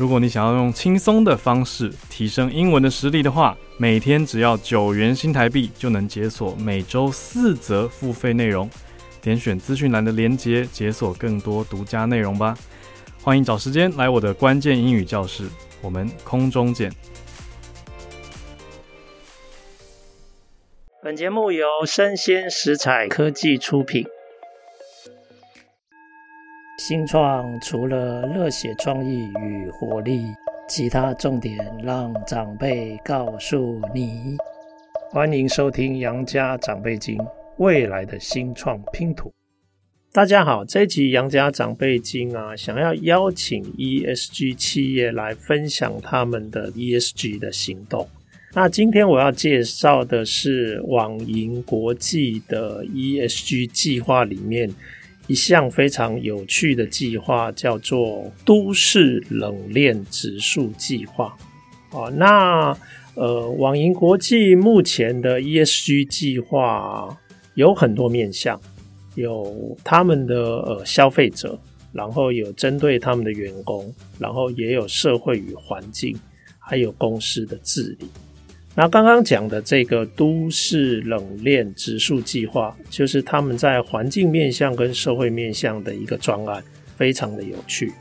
[0.00, 8.66] 如果你想要用轻松的方式提升英文的实力的话，每天只要九元新台币就能解锁每周四则付费内容。
[9.20, 12.56] 点选资讯栏的链接，解锁更多独家内容吧。
[13.22, 15.46] 欢迎找时间来我的关键英语教室，
[15.82, 16.90] 我们空中见。
[21.02, 24.06] 本节目由生鲜食材科技出品。
[26.82, 30.24] 新创除了热血创意与活力，
[30.66, 34.38] 其他重点让长辈告诉你。
[35.10, 37.18] 欢迎收听《杨家长辈经》
[37.58, 39.30] 未来的新创拼图。
[40.10, 48.08] 大家好，这一集《杨家长辈经》啊，想要邀请 ESG 企业来分享他们的 ESG 的行动。
[48.54, 54.70] 那今天我要介绍的是网银国际的 ESG 计划里面。
[55.30, 61.36] 一项非常有趣的计划叫做都市冷链指数计划。
[61.92, 62.76] 哦，那
[63.14, 67.16] 呃，网银国际目前的 ESG 计划
[67.54, 68.60] 有很多面向，
[69.14, 71.56] 有他们的呃消费者，
[71.92, 76.18] 然后有针对他们的员工，然后也有社会与环境，
[76.58, 78.08] 还有公司的治理。
[78.80, 86.64] 那刚刚讲的这个都市冷链指数计划，就是他们在环境面向跟社会面向的一个专案，
[86.96, 87.92] 非常的有趣。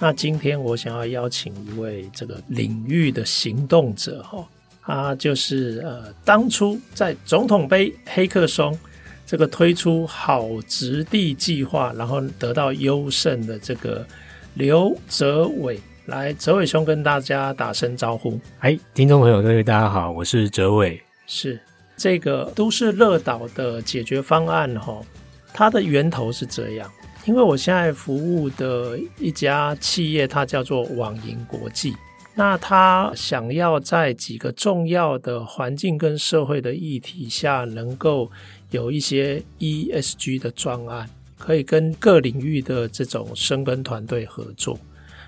[0.00, 4.44] 那今天我想要邀请一位这个领域的行动者哈，
[4.82, 8.76] 他就是呃当初在总统杯黑客松
[9.24, 14.04] 这个推出好植地计划，然后得到优胜的这个
[14.54, 15.78] 刘哲伟。
[16.06, 18.38] 来，哲伟兄跟大家打声招呼。
[18.60, 21.02] 哎，听众朋友，各位大家好，我是哲伟。
[21.26, 21.58] 是
[21.96, 25.00] 这个都市热岛的解决方案哈，
[25.52, 26.88] 它的源头是这样。
[27.24, 31.92] 因为我现在服务的一家企业，它叫做网银国际。
[32.36, 38.30] 那他想要在几个重要的环境跟社会的议题下，能够
[38.70, 44.78] 有一些 ESG 的专案，可以跟各领域的这种深耕团队合作。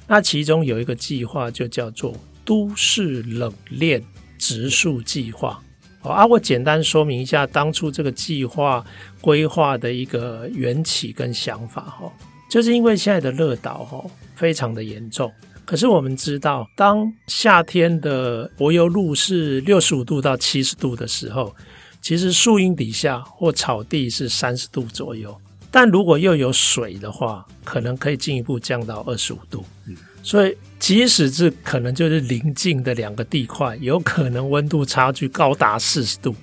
[0.09, 4.03] 那其中有一个计划，就叫做都市冷链
[4.39, 5.63] 植树计划。
[6.01, 8.85] 好啊，我简单说明一下当初这个计划
[9.21, 12.11] 规划的一个缘起跟想法哈，
[12.49, 14.03] 就是因为现在的热岛哈
[14.35, 15.31] 非常的严重，
[15.67, 21.55] 可是我们知道，当夏天的柏油路是六十五度到七十度的时候，
[22.01, 25.39] 其实树荫底下或草地是三十度左右。
[25.71, 29.65] 但如果又有水的话，可能可以进一步降到二十五度。
[29.87, 36.34] 嗯，所以即使是可能就是邻近的两个地块，有可能温度差距高达四十度。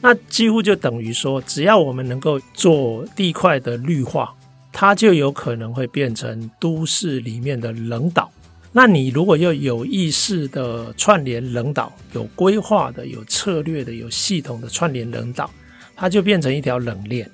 [0.00, 4.34] 那几乎就等于说，只要我们能够做地块的绿化，
[4.72, 8.30] 它就有可能会变成都市里面的冷岛。
[8.72, 15.48] 那你如果又有意识的串联冷岛，有规划的、有策略的、有系统的串联冷岛，
[15.94, 17.30] 它就变成一条冷链。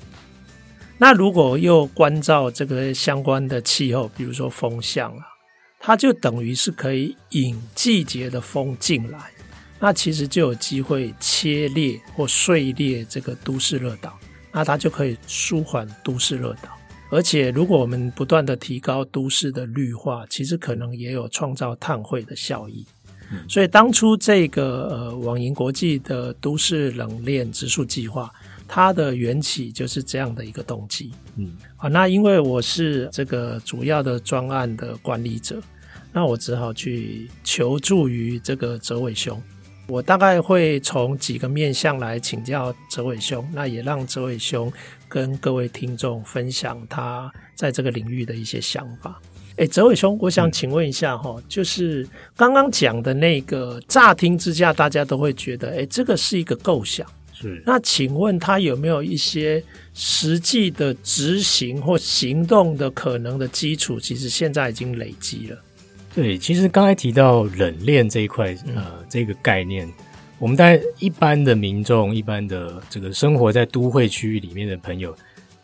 [1.00, 5.22] 那如果又关照这个相关的气候，比如说风向啊，
[5.78, 9.30] 它就等于是可以引季节的风进来，
[9.78, 14.18] 那其实就有机会切裂或碎裂这个都市热岛，
[14.50, 16.76] 那它就可以舒缓都市热岛。
[17.10, 22.84] 而且如果我们不断的提高都市的绿化，其实可能也有创造碳汇的效益。
[23.48, 28.28] 所以当初这个呃网银国际的都市冷链植树计划。
[28.68, 35.58] 它的缘起就是这样的一个动机，嗯，好，那因为我是这个主要的专案的管理者，
[36.12, 39.42] 那我只好去求助于这个哲伟兄。
[39.86, 44.70] 我大概会从几个面向来请教哲伟兄，那也让哲伟兄
[45.08, 49.18] 跟各位听众分享他在这个领域的一些想法。
[49.56, 52.06] 诶，哲伟兄，我想请问一下哈，就是
[52.36, 57.04] 刚刚讲的那个乍听之下，大家都会觉得，诶，这个是一个构想。
[57.40, 59.62] 是，那请问他有没有一些
[59.94, 64.00] 实际的执行或行动的可能的基础？
[64.00, 65.58] 其实现在已经累积了。
[66.14, 69.88] 对，其实刚才提到冷链这一块，呃，这个概念，
[70.40, 75.14] 我们当然一般的民众，一般的这个生活在都会区域里面的朋友，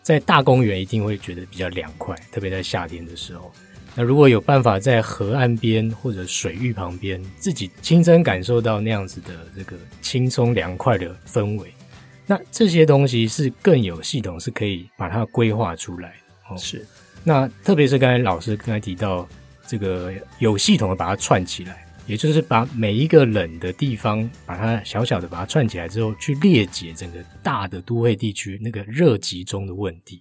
[0.01, 3.51] 在大公园一定会觉得比较凉快，特别在夏天的时候。
[3.97, 11.73] 那如果有办法在河岸边或者水域旁边，自己亲身感受到那样子的这个轻松凉快的氛围，
[12.27, 16.15] 那这些东西是更有系统，是可以把它规划出来。
[16.49, 16.85] 哦，是。
[17.23, 19.29] 那特别是刚才老师刚才提到
[19.65, 30.21] 这个有系统的把它串起来，也就是把每一个冷的地方，把它小小的把它串起来之后，去裂解整个大的都会地区那个热集中的问题。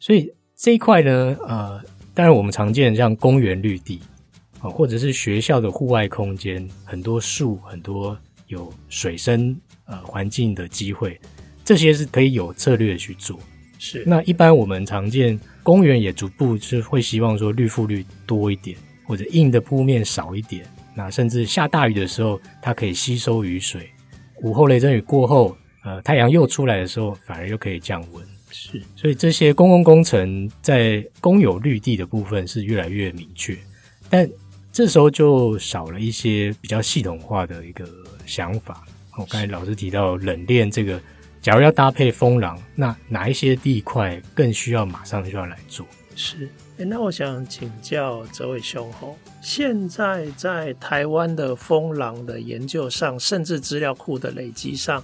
[0.00, 1.80] 所以这一块呢，呃。
[2.14, 4.00] 当然，我们常见像公园绿地
[4.60, 8.16] 啊，或者是学校的户外空间，很多树，很多
[8.48, 9.56] 有水生
[9.86, 11.18] 呃环境的机会，
[11.64, 13.38] 这些是可以有策略去做。
[13.78, 14.04] 是。
[14.06, 18.76] 那一般我们常见公园也逐步是会希望说绿覆率多一点，
[19.06, 20.66] 或者硬的铺面少一点。
[20.94, 23.80] 那甚至下大雨的时候，它可以吸收雨水；
[24.42, 28.22] 午后雷阵雨过后，呃，太阳又出来的时候，反而又可以降温。
[28.52, 33.56] 是，所以这些公共工程在公有绿地的部分是越来越明确，
[34.10, 34.28] 但
[34.70, 37.88] 这时候就少了一些比较系统化的一个
[38.26, 38.84] 想法。
[39.16, 41.00] 我刚才老师提到冷链这个，
[41.40, 45.86] 假如要搭配风廊，那哪一些地块更需要马上就要来做？
[46.14, 55.02] 是，欸，那我想请教这位兄吼，现在在台湾的风廊的研究上，甚至资料库的累积上。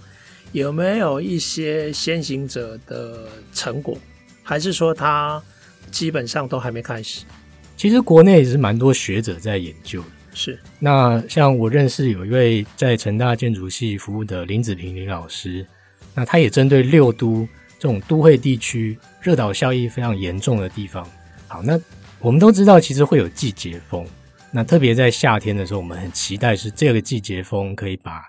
[0.53, 3.97] 有没有一些先行者的成果，
[4.43, 5.43] 还是说他
[5.91, 7.25] 基本上都还没开始？
[7.77, 10.09] 其实国内也是蛮多学者在研究的。
[10.33, 15.67] 是，那像我认识有一位在成大建筑系服务的林子平林老师，
[16.15, 17.47] 那他也针对六都
[17.79, 21.07] 这种都会地区热岛效应非常严重的地方。
[21.47, 21.79] 好，那
[22.21, 24.07] 我们都知道，其实会有季节风。
[24.51, 28.23] 那特别在夏天的时候，我们很期待是这个季节风可以把。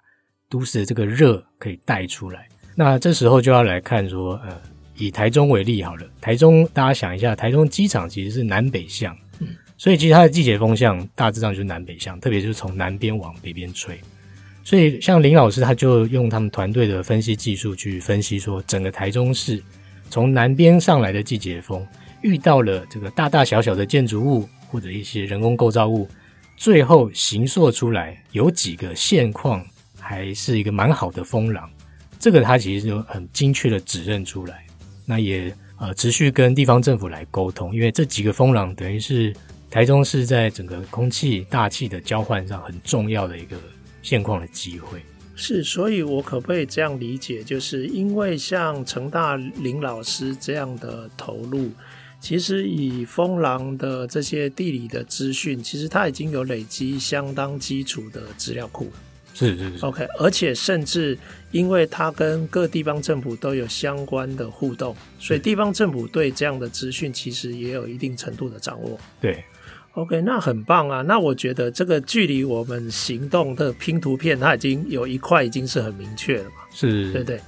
[0.50, 4.60] 都市的这个热可以带出来，那这时候就要来看说，呃，
[4.98, 9.48] 以台中为例好了，台中大家想一下，台中机场其实是南北向，嗯，
[9.78, 14.00] 所以其实它的季节风向大致上就是南北向，特别就是从南边往北边吹。
[14.64, 19.62] 所以像林老师他就用他们团队的分析技术去分析说，整个台中市
[20.10, 21.86] 从南边上来的季节风
[22.22, 26.08] 遇到了这个大大小小的建筑物或者一些人工构造物，
[26.58, 29.64] 最后形塑出来有几个现况。
[30.10, 31.70] 还是一个蛮好的风廊，
[32.20, 34.66] 这个它其实就很精确的指认出来。
[35.06, 39.32] 那也呃持续跟地方政府来沟通，因为这几个风廊等于是
[39.70, 43.56] 台中市在整个空气大气的交换上很重要的一个
[44.02, 45.00] 现况的机会。
[45.36, 51.70] 是，所以我可不可以这样理解，就是因为像成大林老师这样的投入，
[52.20, 58.92] 其实以风廊的这些地理的资讯，其实它已经有累积相当基础的资料库。
[59.40, 61.18] 是是是，OK，而且甚至
[61.52, 69.00] 因为它跟各地方政府都有相关的互动，所以地方政府对这样的资讯其实也有一定程度的掌握。
[69.22, 69.42] 对
[69.94, 71.02] ，OK，那很棒啊。
[71.04, 76.56] 那我觉得这个距离我们行动的拼图片，它已经有一块已经是很明确了嘛？
[76.74, 77.40] 是，对不对。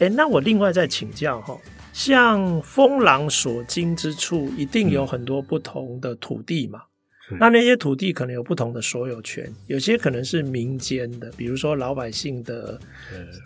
[0.00, 1.56] 哎，那我另外再请教哈，
[1.92, 6.82] 像风狼所经之处，一定有很多不同的土地嘛？
[7.30, 12.78] 嗯那那些土地可能有不同的所有权，有些可能是民间的，比如说老百姓的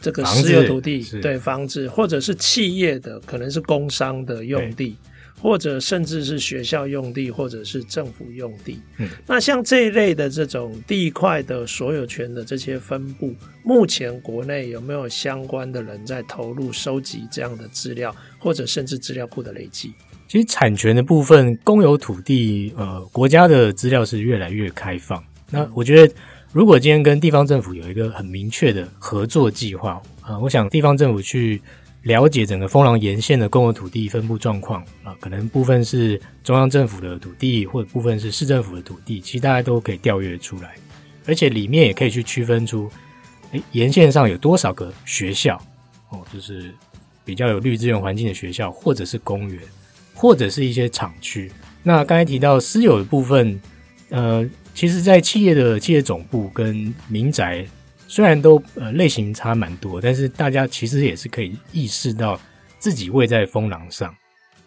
[0.02, 4.96] 这个私有土地，对，房子，或者是企业的，可能是工商的用地，
[5.40, 8.82] 或者甚至是学校用地，或者是政府用地。
[8.98, 19.94] 嗯，那像这一类的这种地块的所有权的这些分布，目前国内有没有相关的人在投入收集这样的资料，或者甚至资料库的累积？
[20.30, 25.20] 其实产权的部分，公有土地，呃，国家的资料是越来越开放。
[25.50, 26.14] 那我觉得，
[26.52, 31.60] 如果今天跟地方政府有一个很明确的合作计划，啊、我想地方政府去
[32.02, 40.76] 了解整个风廊沿线的公有土地分布状况，啊、可能部分是中央政府的土地，或者部分是市政府的土地，其实大家都可以调阅出来，
[41.26, 42.88] 而且里面也可以去区分出，
[43.50, 45.60] 诶，沿线上有多少个学校，
[46.10, 46.72] 哦，就是
[47.24, 49.60] 比较有绿资源环境的学校，或者是公园。
[50.20, 51.50] 或者是一些厂区，
[51.82, 53.58] 那刚才提到私有的部分，
[54.10, 57.64] 呃，其实，在企业的企业总部跟民宅，
[58.06, 62.38] 虽然都呃类型差蛮多，但是大家其实也是可以意识到
[62.78, 64.14] 自己位在风廊上，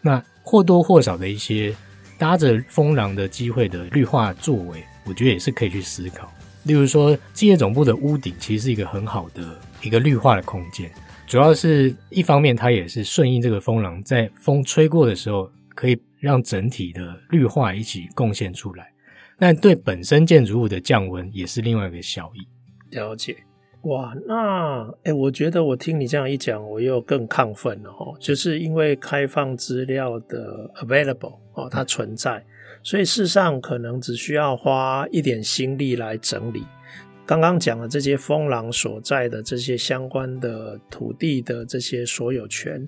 [0.01, 1.71] 那或多或少的一些
[2.17, 6.33] 搭着风廊的机会的绿化作为，我觉得也是可以去思考。
[6.63, 10.89] 例如说，企业总部的屋顶其实是一个很好的一个绿化的空间。
[11.33, 18.93] 主要是一方面，它也是顺应这个风廊，在风吹过的时候，可以让整体的绿化一起贡献出来。
[19.39, 22.95] 那对本身建筑物的降温也是另外一个效益。
[22.95, 23.35] 了解，
[23.85, 28.15] 哇，那哎、我觉得我听你这样一讲，我又更亢奋了哦。
[28.19, 32.45] 就是因为开放资料的 available 哦，它存在，
[32.83, 36.63] 所以事实上可能只需要花一点心力来整理。
[37.25, 42.85] 刚刚讲的这些风浪所在的这些相关的土地的这些所有权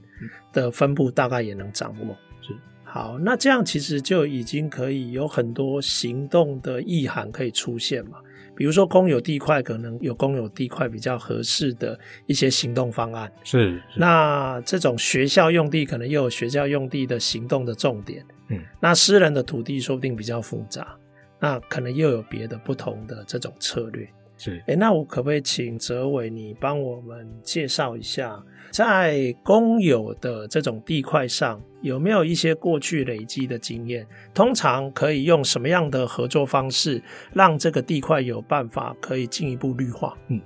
[0.51, 2.15] 的分布，大概也能掌握。
[2.41, 8.17] 是，好，那这样其实就已经可以有很多行动的意涵可以出现嘛。
[8.57, 13.31] 比如说公有地块，可能有公有地块比较合适的一些行动方案。
[13.43, 18.25] 是，是，那这种学校用地，可能又有学校用地的行动的重点。
[18.49, 20.95] 嗯，那私人的土地说不定比较复杂，
[21.39, 24.07] 那可能又有别的不同的这种策略。
[24.37, 28.37] 是，哎，那我可不可以请哲伟你帮我们介绍一下，
[28.69, 34.05] 在公有的这种地块上，有没有一些过去累积的经验？
[34.33, 37.01] 通常可以用什么样的合作方式，
[37.33, 40.17] 让这个地块有办法可以进一步绿化？
[40.27, 40.41] 嗯，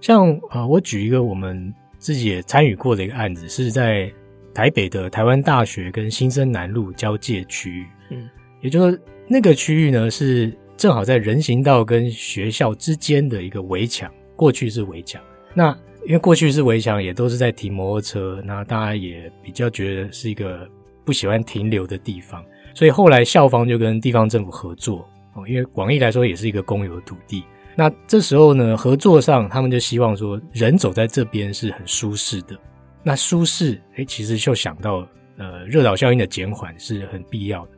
[0.00, 4.08] 像啊、呃，我举一个我们自己也参与过的一个案子，是在
[4.54, 8.28] 台北的台湾大学跟新生南路交界区域，嗯，
[8.60, 10.56] 也就是那个区域呢是。
[10.76, 15.20] 正好在人行道跟学校之间的一个围墙，过去是围墙。
[15.54, 20.68] 那因为过去是围墙，也都是在停摩托车，那大家也比较觉得是一个
[21.04, 27.42] 不喜欢停留的地方，所以后来校方就跟地方政府合作哦，因为广义来说也是一个公有土地。
[27.74, 32.56] 那这时候呢，合作上他们就希望说，人走在这边是很舒适的。
[33.02, 35.06] 那舒适，诶，其实就想到
[35.38, 37.72] 呃，热岛效应的减缓是很必要的。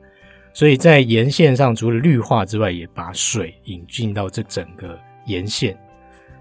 [0.59, 5.79] 所以在沿线上，除了绿化之外，也把水引进到这整个沿线。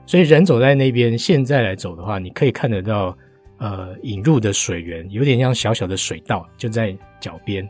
[0.07, 3.15] 所以人走在那边，现在来走的话，你可以看得到，
[3.59, 7.63] 呃，引入的水源有点像小小的水道，就在脚边，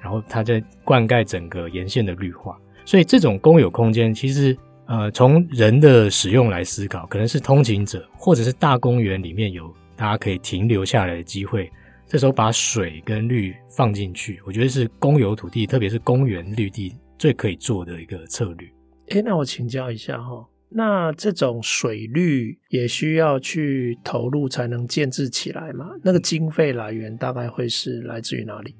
[0.00, 2.58] 然后它在灌溉整个沿线的绿化。
[2.86, 11.70] 所以这种公有空间，其实呃，从人的使用来思考，可能是通勤者，或者是大公园里面有大家可以停留下来的机会。
[12.10, 18.68] 这时候把水跟绿放进去，我觉得是公有土地，特别是公园绿地最可以做的一个策略。
[19.10, 25.86] 诶，那我请教一下哈，那这种水绿也需要去投入才能建置起来吗？
[26.02, 28.74] 那个经费来源大概会是来自于哪里？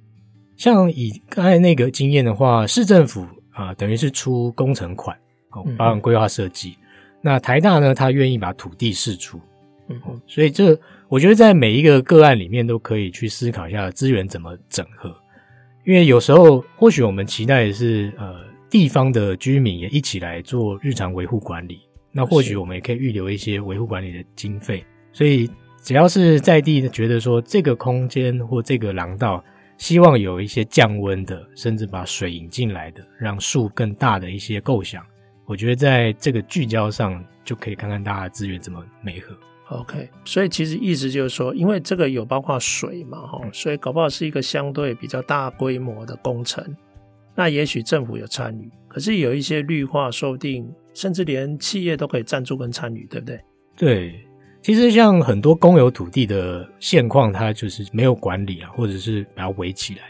[0.56, 3.22] 像以刚才那个经验的话，市政府
[3.52, 5.16] 啊、呃，等于是出工程款
[5.52, 6.70] 哦，包含规划设计。
[6.70, 6.86] 嗯、
[7.22, 9.40] 那台大呢，他愿意把土地释出，
[10.26, 10.78] 所以这。
[11.10, 15.12] 我觉得在每一个个案里面都可以去思考一下资源怎么整合，
[15.84, 21.80] 因为有时候或许我们期待的是呃地方的居民也一起来做日常维护管理，
[22.12, 24.84] 那或许我们也可以预留一些维护管理的经费。
[25.12, 25.50] 所以
[25.82, 29.44] 只要是在地觉得说这个空间或这个廊道
[29.76, 35.04] 希望有一些降温的，甚至把水引进来的，让树更大的一些构想，
[35.44, 39.36] 我觉得在这个聚焦上就可以看看大家资源怎么媒合。
[39.70, 46.64] OK，所以其实意思就是说，因为这个有包括水嘛，哈，所以搞不好是一个相对比较大规模的工程。
[47.36, 53.40] 那也许政府有参与，可是有一些绿化，说不定甚至连企业都可以赞助跟参与，对不对？
[53.76, 54.26] 对，
[54.60, 60.00] 其实像很多公有土地的现况，它就是没有管理啊，或者是把它围起来。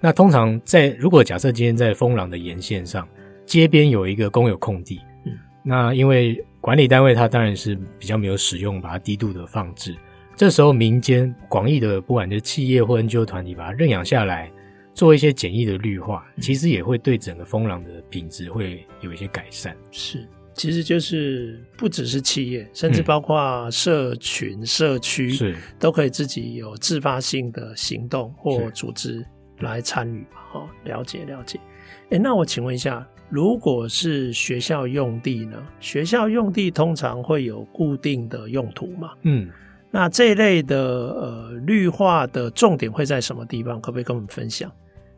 [0.00, 3.08] 那通常在如果假设今天在风廊的沿线上，
[3.46, 6.44] 街边有一个公有空地，嗯，那因为。
[6.64, 9.94] 管理单位它当然是比较没有使用，把它低度的放置。
[10.34, 14.50] 这时候民间广义的，不管就是企业或 NGO 团体，把它认养下来，
[14.94, 19.76] 做一些简易的绿化，其实也会对整个风廊的品质会有一些改善。
[19.90, 29.22] 是，其实就是不只是企业，甚至包括社群、嗯、社区，是都可以自己有自发性的行动或组织
[29.58, 30.26] 来参与。
[30.32, 31.60] 好，了解了解。
[32.08, 33.06] 哎，那我请问一下。
[33.28, 35.56] 如果是学校用地呢？
[35.80, 39.12] 学校用地通常会有固定的用途嘛？
[39.22, 39.48] 嗯，
[39.90, 43.80] 那这一类的呃绿化的重点会在什么地方？
[43.80, 44.70] 可不可以跟我们分享？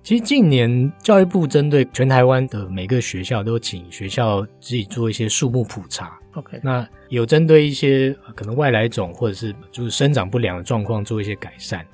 [0.02, 6.18] 其实近年教育部针对全台湾的每个学校都请学校自己做一些树木普查。
[6.34, 11.84] OK，那有针对一些可能外来种或者是就是生长不良的状况做一些改善，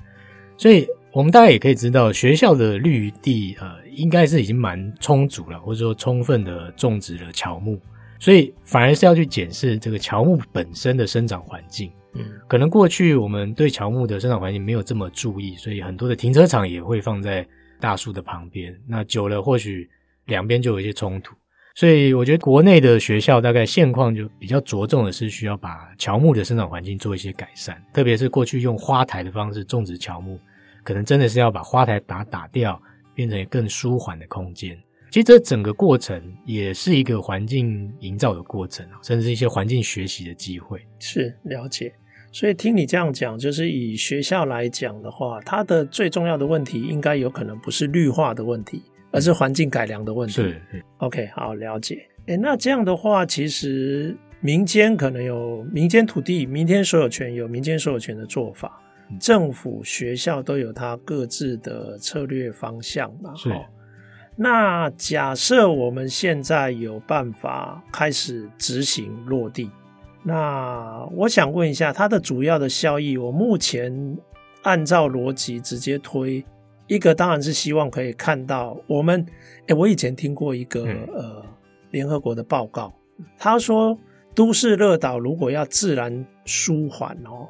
[0.57, 0.87] 所以。
[1.15, 7.79] 我们大家也可以知道，学校的绿地呃，应该是已经蛮充足了，或者说充分的种植了乔木，
[8.19, 11.91] 所以反而是要去检视这个乔木本身的生长环境。
[12.15, 17.45] 嗯，可能过去我们对乔木的生长环境没有这么注意，所以很多的停车场也会放在
[17.79, 19.89] 大树的旁边，那久了或许
[20.25, 21.33] 两边就有一些冲突。
[21.75, 30.39] 所以我觉得国内的学校大概现况就比较着重的是需要把乔木的生长环境做一些改善，特别是过去用花台的方式种植乔木。
[30.83, 32.79] 可能真的是要把花台打打掉，
[33.13, 34.77] 变成更舒缓的空间。
[35.11, 40.81] 其实这整个过程也是一个环境营造的过程，甚至是一些环境学习的机会。
[40.97, 41.93] 是，了解。
[42.31, 50.33] 所以听你这样讲，就是以学校来讲的话，它的最重要的问题应该有可能不是绿化的问题，而是环境改良的问题。
[50.33, 50.59] 是
[50.97, 52.01] ，OK，好，了解。
[52.25, 58.81] 诶，那这样的话，其实民间可能有民间土地、民间所有权，有民间所有权的做法。
[59.19, 63.33] 政府、学校都有它各自的策略方向嘛。
[63.35, 63.49] 是。
[64.35, 69.69] 那假设我们现在有办法开始执行落地，
[70.23, 74.17] 那我想问一下，它的主要的效益，我目前
[74.63, 76.43] 按照逻辑直接推
[76.87, 79.23] 一个，当然是希望可以看到我们。
[79.67, 81.45] 诶，我以前听过一个、嗯、呃
[81.91, 82.91] 联合国的报告，
[83.37, 83.95] 他说
[84.33, 87.47] 都市热岛如果要自然舒缓哦，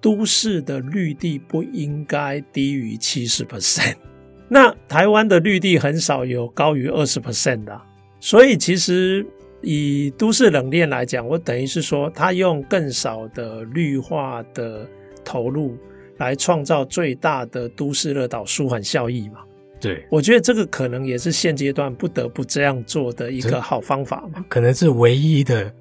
[0.00, 3.96] 都市的绿地不应该低于七十 percent。
[4.48, 7.80] 那台湾的绿地很少有高于二十 percent 的，
[8.18, 9.24] 所以其实
[9.62, 14.88] 以都市冷链来讲，我等于是说，它用更少的绿化的
[15.24, 15.76] 投入
[16.16, 19.40] 来创造最大的都市热岛舒缓效益嘛？
[19.80, 25.72] 对，我觉得这个可能也是现阶段不得不这样做的一个好方法嘛，可能是唯一的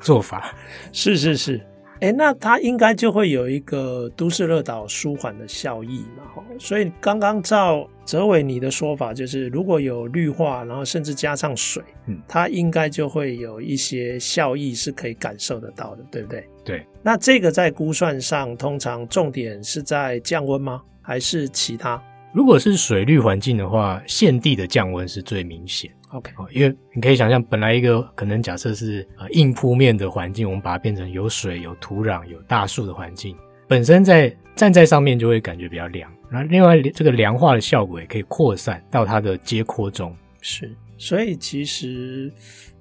[0.00, 0.54] 做法。
[0.92, 1.60] 是 是是。
[2.02, 6.24] 哎，那它应该就会有一个都市热岛舒缓的效益嘛？
[6.34, 16.44] 哈，所以刚刚照哲伟你的说法，就是如果有绿化，然后甚至加上水，嗯，它应该就会有一些效益是可以感受得到的，对不对？
[16.64, 16.84] 对。
[17.04, 20.82] 那这个在估算上，通常重点是在降温吗？
[21.00, 22.02] 还是其他？
[22.32, 25.90] 如果是水绿环境的话，现地的降温是最明显。
[26.10, 33.36] OK，因为你可以想象，本来一个可能假设是呃硬铺面的环境，我们把它变成有水、有土壤、有大树的环境，
[33.68, 36.10] 本身在站在上面就会感觉比较凉。
[36.30, 40.14] 那另外这个凉化的效果也可以扩散到它的街廓中。
[40.40, 42.32] 是，所以其实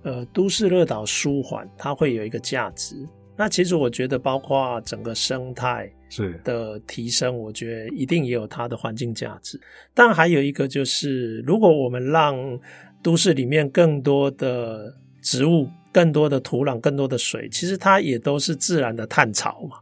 [0.04, 2.96] 呃都市热岛舒缓它会有一个价值。
[3.38, 9.60] 那其实我觉得，包括整个生态是的提升，我觉得一定也有它的环境价值。
[9.94, 12.38] 但还有一个就是，如果我们让
[13.02, 19.78] 都市里面更多的植物、更多的土壤、更多的水，其实它也都是自然的碳槽嘛，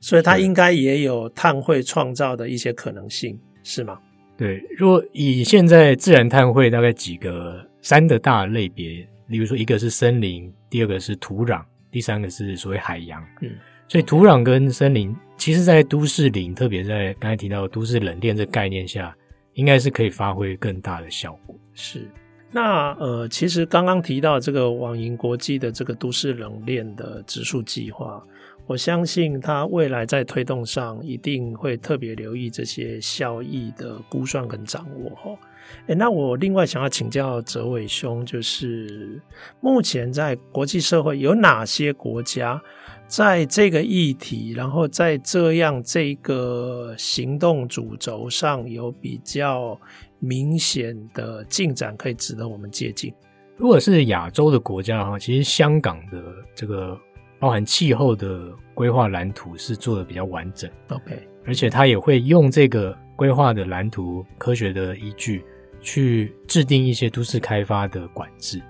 [0.00, 3.98] 所以它应该也有碳汇创造的一些可能性，是吗？
[4.36, 13.22] 对，如果以现在自然碳汇大概几个三的大类别，例如说一个是森林，第二个是土壤，第三个是所谓海洋。
[13.42, 13.50] 嗯，
[13.90, 19.12] 所以土壤跟森林，其实在都市林，特别在刚才提到都市冷链这概念下，
[19.54, 21.56] 应该是可以发挥更大的效果。
[21.74, 22.06] 是。
[22.52, 28.22] 那呃，其实刚刚提到这个网银国际的这个都市冷链的植树计划，
[28.64, 35.36] 我相信它未来在推动上一定会特别留意这些效益的估算跟掌握哈。
[35.88, 39.20] 诶，那我另外想要请教哲伟兄，就是
[39.60, 42.60] 目前在国际社会有哪些国家
[43.10, 49.76] 在这个议题，然后在这样这个行动主轴上有比较
[50.20, 53.12] 明显的进展可以值得我们借鉴。
[53.56, 56.22] 如果是亚洲的国家的话，其实香港的
[56.54, 56.96] 这个
[57.40, 60.70] 包含气候的规划蓝图是做的比较完整。
[60.90, 65.44] OK，而且它也会用这个规划的蓝图科学的依据
[65.80, 68.62] 去制定一些都市开发的管制。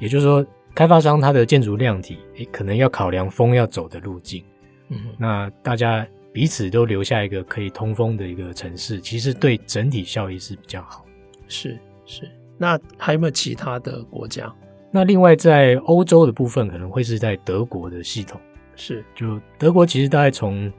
[0.00, 0.44] 也就是说，
[0.78, 4.44] 开发商他的建筑量体，诶，可能要考量风要走的路径。
[4.90, 6.06] 嗯，那大家。
[6.30, 11.04] 彼此都留下一个可以通风的一个城市，其实对整体效益是比较好。
[11.48, 14.54] 是是，那还有没有其他的国家？
[14.92, 18.40] 那另外在欧洲的部分，可能会是在德国的系统。
[18.76, 20.70] 是，就德国其实大概从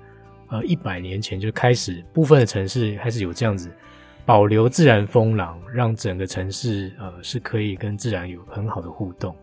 [0.47, 3.69] 呃一百年前就开始，部分的城市开始有这样子
[4.25, 9.35] 保留自然风廊，让整个城市呃是可以跟自然有很好的互动。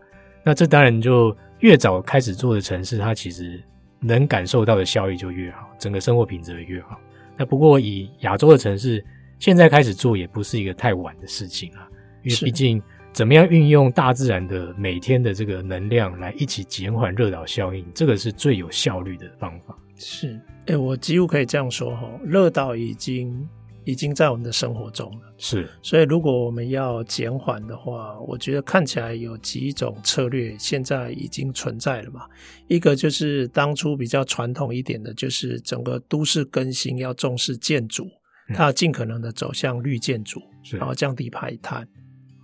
[0.47, 3.61] 那这当然就越早开始做的城市，它其实。
[3.99, 6.99] 能感受到的效益就越好，整个生活品质也越好。
[7.35, 9.03] 那不过以亚洲的城市
[9.39, 11.89] 现在开始做，也不是一个太晚的事情啊。
[12.21, 12.79] 因为毕竟
[13.11, 19.75] 怎么样运用大自然的每天的这个能量来一起减缓热岛效应，这个是最有效率的方法。
[19.95, 20.35] 是，
[20.67, 23.49] 哎、欸，我几乎可以这样说哈，热岛已经。
[23.87, 25.65] 已经在我们的生活中了，是。
[25.81, 32.27] 所以，如果我们要减缓的话，我觉得看起来有几种策略现在已经存在了嘛。
[32.67, 38.09] 一个就是当初比较传统一点的，就是整个都市更新要重视建筑，
[38.53, 40.41] 它要尽可能的走向绿建筑，
[40.73, 41.87] 然后降低排碳。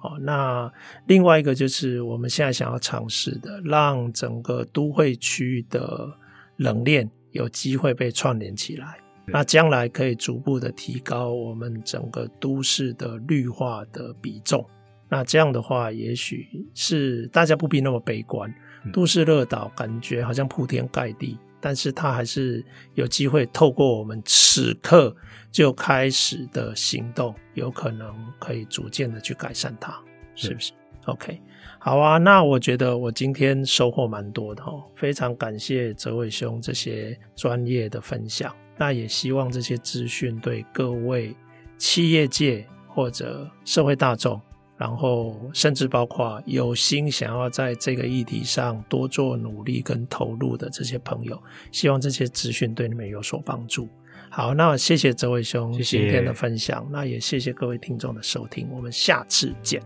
[0.01, 0.71] 哦，那
[1.07, 6.09] 另外一个就是我们现在想要尝试的，让整个都会区域的
[6.55, 9.02] 冷链有机会被串联起来。
[9.25, 14.65] 那将来可以逐步的提高我们整个都市的绿化的比重。
[15.09, 18.53] 那这样的话，也许是大家不必那么悲观。
[18.91, 25.15] 都市热岛感觉好像铺天盖地，但是它还是有机会透过我们此刻
[25.51, 29.97] 就开始的行动，有可能可以逐渐的去改善它，
[30.35, 30.73] 是不是
[31.05, 31.39] ？OK，
[31.79, 41.35] 好啊，那我觉得我今天收获蛮多的哦，非常感谢泽伟兄这些专业的分享，那也希望这些资讯对各位
[41.77, 44.39] 企业界或者社会大众。
[44.75, 53.87] 然后，甚至包括有心想要在这个议题上多做努力跟投入的这些朋友，希望这些资讯对你们有所帮助。
[54.29, 59.81] 好，那谢谢哲伟兄今天的分享，谢谢，那也谢谢各位听众的收听，我们下次见。